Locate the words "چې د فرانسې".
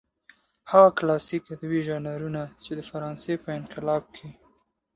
2.63-3.33